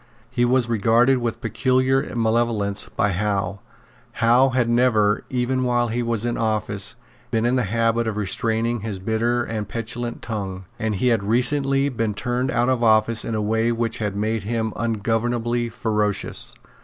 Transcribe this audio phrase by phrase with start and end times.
[0.31, 3.59] He was regarded with peculiar malevolence by Howe.
[4.13, 6.95] Howe had never, even while he was in office,
[7.29, 11.87] been in the habit of restraining his bitter and petulant tongue; and he had recently
[11.89, 16.55] been turned out of office in a way which had made him ungovernably ferocious.